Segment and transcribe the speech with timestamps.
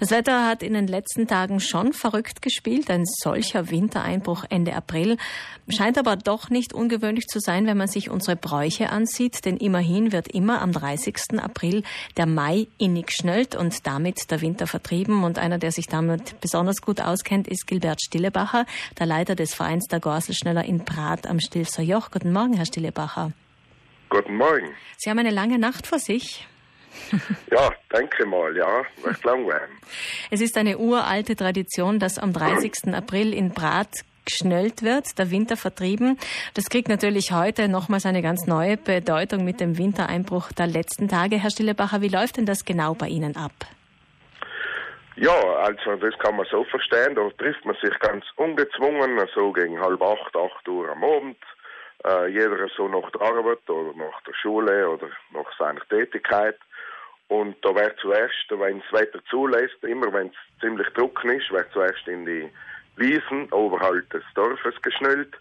[0.00, 2.88] Das Wetter hat in den letzten Tagen schon verrückt gespielt.
[2.88, 5.16] Ein solcher Wintereinbruch Ende April
[5.68, 9.44] scheint aber doch nicht ungewöhnlich zu sein, wenn man sich unsere Bräuche ansieht.
[9.44, 11.40] Denn immerhin wird immer am 30.
[11.42, 11.82] April
[12.16, 15.24] der Mai innig schnellt und damit der Winter vertrieben.
[15.24, 18.66] Und einer, der sich damit besonders gut auskennt, ist Gilbert Stillebacher,
[19.00, 22.12] der Leiter des Vereins der Gorselschneller in Prat am Stilfser Joch.
[22.12, 23.32] Guten Morgen, Herr Stillebacher.
[24.10, 24.68] Guten Morgen.
[24.96, 26.46] Sie haben eine lange Nacht vor sich.
[27.50, 29.78] ja, denke mal, ja, recht lang werden.
[30.30, 32.94] Es ist eine uralte Tradition, dass am 30.
[32.94, 33.88] April in Brat
[34.24, 36.18] geschnellt wird, der Winter vertrieben.
[36.54, 41.36] Das kriegt natürlich heute nochmals eine ganz neue Bedeutung mit dem Wintereinbruch der letzten Tage.
[41.36, 43.52] Herr Stillebacher, wie läuft denn das genau bei Ihnen ab?
[45.16, 45.34] Ja,
[45.64, 50.00] also das kann man so verstehen, da trifft man sich ganz ungezwungen, so gegen halb
[50.00, 51.38] acht, acht Uhr am Abend.
[52.06, 56.56] Äh, jeder so nach der Arbeit oder nach der Schule oder nach seiner Tätigkeit.
[57.28, 61.70] Und da wird zuerst, wenn das Wetter zulässt, immer wenn es ziemlich trocken ist, wird
[61.72, 62.48] zuerst in die
[62.96, 65.34] Wiesen oberhalb des Dorfes geschnellt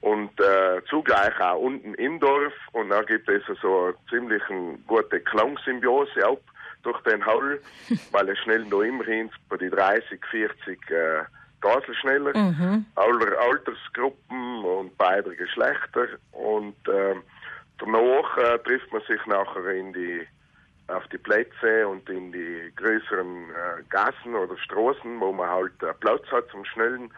[0.00, 2.52] und äh, zugleich auch unten im Dorf.
[2.72, 4.42] Und da gibt es so eine ziemlich
[4.86, 6.40] gute Klangsymbiose auch
[6.84, 7.60] durch den Hall,
[8.12, 11.22] weil es schnell noch immerhin bei die 30, 40 äh,
[11.60, 12.86] Gaselschneller, mhm.
[12.96, 16.06] aller Altersgruppen und beider Geschlechter.
[16.32, 17.14] Und äh,
[17.78, 20.26] danach äh, trifft man sich nachher in die
[20.92, 25.92] auf die Plätze und in die größeren äh, Gassen oder Straßen, wo man halt äh,
[25.94, 27.12] Platz hat zum Schnellen.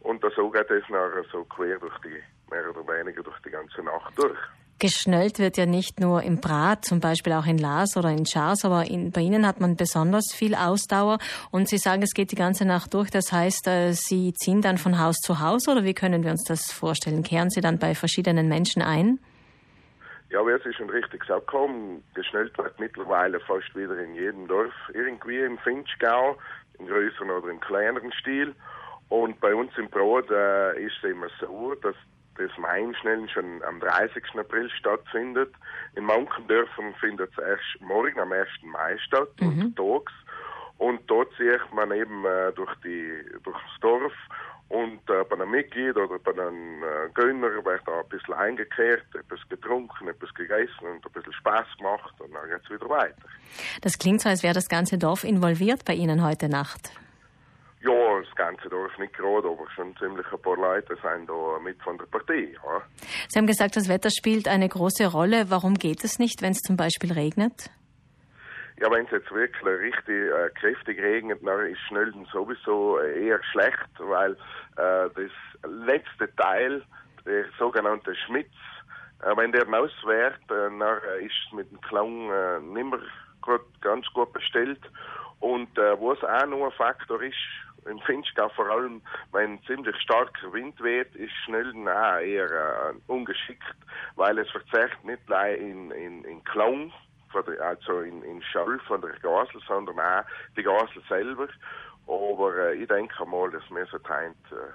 [0.00, 3.82] Und so geht es nachher so quer durch die, mehr oder weniger durch die ganze
[3.82, 4.38] Nacht durch.
[4.78, 8.64] Geschnellt wird ja nicht nur im Brat, zum Beispiel auch in Laas oder in Schars,
[8.64, 11.18] aber in, bei Ihnen hat man besonders viel Ausdauer
[11.50, 13.10] und Sie sagen, es geht die ganze Nacht durch.
[13.10, 16.44] Das heißt, äh, Sie ziehen dann von Haus zu Haus oder wie können wir uns
[16.44, 17.22] das vorstellen?
[17.22, 19.20] Kehren Sie dann bei verschiedenen Menschen ein?
[20.30, 24.72] Ja, wie es schon richtig gesagt haben, geschnellt wird mittlerweile fast wieder in jedem Dorf
[24.94, 26.38] irgendwie im Finchgau,
[26.78, 28.54] im größeren oder im kleineren Stil.
[29.08, 31.96] Und bei uns im Brot äh, ist es immer so, dass
[32.36, 34.22] das Mainschnellen schon am 30.
[34.36, 35.52] April stattfindet.
[35.96, 38.48] In manchen Dörfern findet es erst morgen am 1.
[38.62, 39.48] Mai statt, mhm.
[39.48, 40.12] untertags.
[40.78, 44.14] Und dort sieht man eben äh, durch die, durchs Dorf
[44.70, 49.04] und äh, bei einem Mitglied oder bei einem äh, Gönner wird da ein bisschen eingekehrt,
[49.14, 53.28] etwas getrunken, etwas gegessen und ein bisschen Spaß gemacht und dann geht es wieder weiter.
[53.82, 56.92] Das klingt so, als wäre das ganze Dorf involviert bei Ihnen heute Nacht.
[57.82, 61.82] Ja, das ganze Dorf nicht gerade, aber schon ziemlich ein paar Leute sind da mit
[61.82, 62.52] von der Partie.
[62.52, 62.82] Ja.
[63.28, 65.46] Sie haben gesagt, das Wetter spielt eine große Rolle.
[65.48, 67.70] Warum geht es nicht, wenn es zum Beispiel regnet?
[68.80, 73.42] Ja, wenn es jetzt wirklich richtig äh, kräftig regnet, dann ist Schnelden sowieso äh, eher
[73.52, 74.32] schlecht, weil
[74.76, 76.82] äh, das letzte Teil,
[77.26, 78.50] der sogenannte Schmitz,
[79.22, 80.80] äh, wenn der auswährt, äh, dann
[81.20, 84.80] ist es mit dem Klang äh, nicht mehr ganz gut bestellt.
[85.40, 87.36] Und äh, was auch noch ein Faktor ist,
[87.84, 89.02] im Finchgau vor allem,
[89.32, 93.74] wenn ziemlich starker Wind weht, ist Schnelden auch eher äh, ungeschickt,
[94.16, 95.20] weil es verzerrt nicht
[95.58, 96.92] in, in, in Klang,
[97.34, 100.24] der, also in, in Schall von der Gasel, sondern auch
[100.56, 101.48] die Gasel selber.
[102.06, 104.72] Aber äh, ich denke mal, dass mir so teint äh,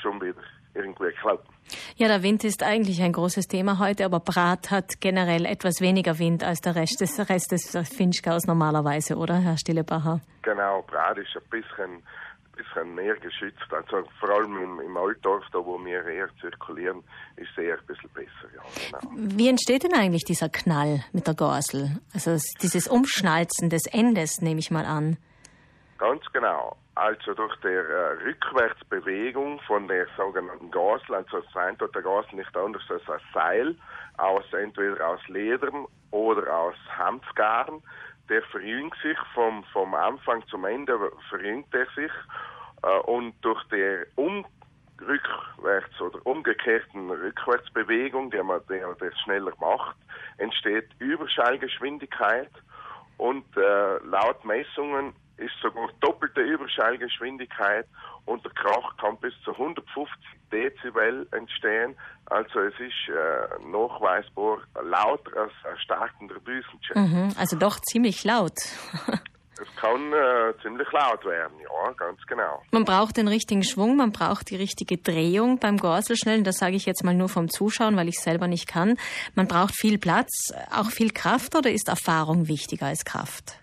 [0.00, 0.40] schon wieder
[0.74, 1.48] irgendwie klappen.
[1.96, 6.18] Ja, der Wind ist eigentlich ein großes Thema heute, aber Brat hat generell etwas weniger
[6.18, 10.20] Wind als der Rest des, Rest des Finchgaus normalerweise, oder, Herr Stillebacher?
[10.42, 12.02] Genau, Brat ist ein bisschen
[12.60, 13.66] bisschen mehr geschützt.
[13.70, 17.02] Also vor allem im, im Altdorf, da wo wir eher zirkulieren,
[17.36, 18.48] ist es eher ein bisschen besser.
[18.54, 18.62] Ja,
[19.00, 19.14] genau.
[19.36, 21.98] Wie entsteht denn eigentlich dieser Knall mit der Gorsel?
[22.12, 25.16] Also dieses Umschnalzen des Endes, nehme ich mal an.
[26.00, 26.78] Ganz genau.
[26.94, 32.56] Also durch die äh, Rückwärtsbewegung von der sogenannten Gasel, also sein dort der Gasel nicht
[32.56, 33.76] anders als ein Seil,
[34.16, 37.82] aus entweder aus Ledern oder aus Hanfgarn,
[38.30, 42.12] der verjüngt sich vom, vom Anfang zum Ende, verjüngt er sich
[42.82, 44.46] äh, und durch die um
[45.02, 49.96] rückwärts oder umgekehrten Rückwärtsbewegung, die man der das schneller macht,
[50.38, 52.50] entsteht Überschallgeschwindigkeit
[53.18, 57.86] und äh, laut Messungen ist sogar doppelte Überschallgeschwindigkeit
[58.26, 60.08] und der Krach kann bis zu 150
[60.52, 61.96] Dezibel entstehen.
[62.26, 66.96] Also es ist äh, nachweisbar lauter als ein starkender Düsenjet.
[66.96, 68.56] Mhm, also doch ziemlich laut.
[69.62, 72.62] Es kann äh, ziemlich laut werden, ja, ganz genau.
[72.70, 76.44] Man braucht den richtigen Schwung, man braucht die richtige Drehung beim Gorselschnellen.
[76.44, 78.96] Das sage ich jetzt mal nur vom Zuschauen, weil ich selber nicht kann.
[79.34, 83.60] Man braucht viel Platz, auch viel Kraft oder ist Erfahrung wichtiger als Kraft?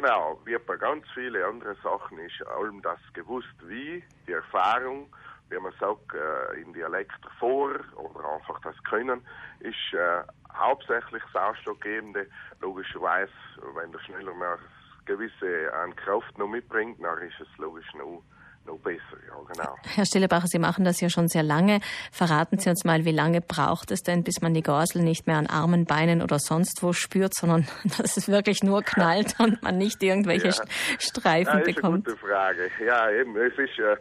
[0.00, 0.40] Genau.
[0.46, 5.14] Wie bei ganz vielen anderen Sachen ist allem das gewusst, wie, die Erfahrung,
[5.50, 9.20] wie man sagt, äh, in Dialekt vor oder einfach das Können,
[9.58, 10.22] ist äh,
[10.54, 12.26] hauptsächlich das Ausschlaggebende.
[12.62, 13.30] Logischerweise,
[13.74, 14.58] wenn der schneller mehr
[15.04, 18.22] gewisse an Kraft noch mitbringt, dann ist es logisch noch
[18.64, 19.76] noch besser, ja, genau.
[19.94, 21.80] Herr Stillebacher, Sie machen das ja schon sehr lange.
[22.12, 25.36] Verraten Sie uns mal, wie lange braucht es denn, bis man die Gorsel nicht mehr
[25.36, 27.66] an Armen, Beinen oder sonst wo spürt, sondern
[27.98, 30.54] dass es wirklich nur knallt und man nicht irgendwelche ja.
[30.98, 32.06] Streifen ja, bekommt?
[32.06, 32.70] Das ist eine gute Frage.
[32.84, 33.96] Ja, eben, es ist äh,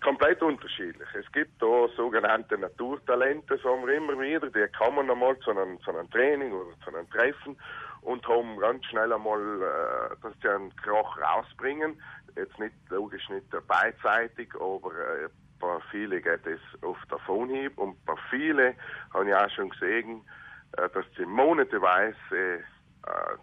[0.00, 1.08] komplett unterschiedlich.
[1.14, 5.90] Es gibt da sogenannte Naturtalente, sagen wir immer wieder, die kommen einmal zu einem, zu
[5.90, 7.56] einem Training oder zu einem Treffen
[8.02, 12.00] und haben ganz schnell einmal, äh, dass sie einen Krach rausbringen.
[12.36, 18.14] Jetzt nicht, logisch nicht beidseitig, aber äh, bei vielen geht es auf Davonhieb und bei
[18.30, 18.74] vielen
[19.12, 20.22] habe ich auch schon gesehen,
[20.78, 22.60] äh, dass sie monateweise äh,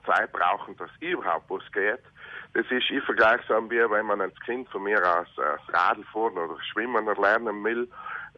[0.06, 2.02] Zeit brauchen, dass überhaupt was geht.
[2.54, 6.04] Das ist, ich vergleiche es wie wenn man als Kind von mir aus äh, Radl
[6.06, 7.90] fahren oder Schwimmen lernen will.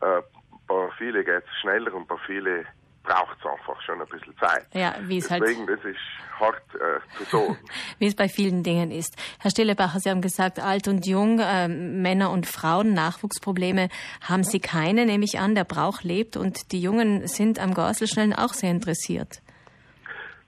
[0.02, 0.22] Äh,
[0.68, 2.66] bei vielen geht es schneller und bei vielen
[3.04, 4.68] braucht es einfach schon ein bisschen Zeit.
[4.74, 6.00] Ja, wie es halt Deswegen, halt, das ist
[6.40, 7.58] hart äh, zu sagen.
[8.00, 9.16] wie es bei vielen Dingen ist.
[9.40, 13.90] Herr Stillebacher, Sie haben gesagt, alt und jung, äh, Männer und Frauen, Nachwuchsprobleme
[14.22, 15.56] haben Sie keine, nehme ich an.
[15.56, 19.42] Der Brauch lebt und die Jungen sind am Gorselschnellen auch sehr interessiert.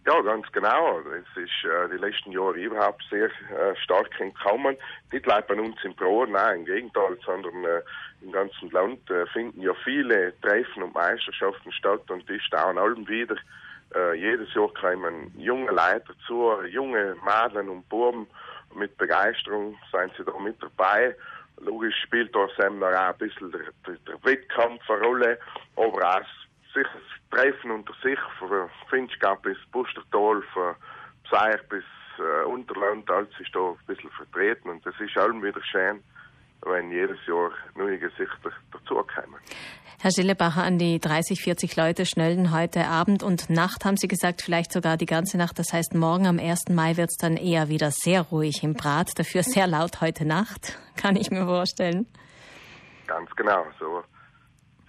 [0.07, 0.99] Ja, ganz genau.
[0.99, 4.75] Es ist äh, die letzten Jahre überhaupt sehr äh, stark gekommen.
[5.11, 7.81] Nicht nur bei uns im Pro, nein, im Gegenteil, sondern äh,
[8.21, 13.07] im ganzen Land äh, finden ja viele Treffen und Meisterschaften statt und die staunen allem
[13.07, 13.35] wieder.
[13.93, 18.25] Äh, jedes Jahr kommen junge Leute dazu, junge Mädchen und Buben.
[18.73, 21.15] Mit Begeisterung sind sie da mit dabei.
[21.57, 25.39] Logisch spielt da auch ein bisschen der, der, der Wettkampf eine Rolle,
[25.75, 26.87] aber auch sich
[27.31, 30.75] treffen unter sich, von Finchgau bis Bustertal, von
[31.23, 31.83] Pseich bis
[32.19, 36.03] äh, Unterland, alles ist da ein bisschen vertreten und das ist allem wieder schön,
[36.63, 39.39] wenn jedes Jahr neue Gesichter dazukommen.
[39.99, 44.41] Herr Schillebacher, an die 30, 40 Leute schnellen heute Abend und Nacht, haben Sie gesagt,
[44.41, 45.59] vielleicht sogar die ganze Nacht.
[45.59, 46.69] Das heißt, morgen am 1.
[46.69, 50.79] Mai wird es dann eher wieder sehr ruhig im Brat, dafür sehr laut heute Nacht,
[50.95, 52.07] kann ich mir vorstellen.
[53.05, 54.03] Ganz genau, so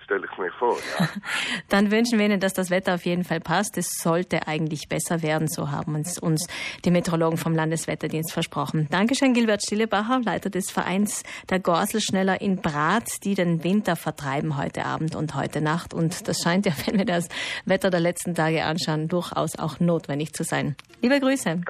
[0.05, 0.77] stelle ich mir vor.
[0.99, 1.09] Ja.
[1.69, 3.79] Dann wünschen wir Ihnen, dass das Wetter auf jeden Fall passt.
[3.79, 6.47] Es sollte eigentlich besser werden, so haben uns, uns
[6.85, 8.89] die Meteorologen vom Landeswetterdienst versprochen.
[8.91, 14.85] Dankeschön, Gilbert Stillebacher, Leiter des Vereins der Gorselschneller in Brat, die den Winter vertreiben heute
[14.85, 15.95] Abend und heute Nacht.
[15.95, 17.29] Und das scheint ja, wenn wir das
[17.65, 20.77] Wetter der letzten Tage anschauen, durchaus auch notwendig zu sein.
[21.01, 21.61] Liebe Grüße.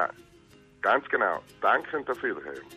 [0.82, 1.40] Ganz genau.
[1.61, 2.73] Danke und auf Wiederhören.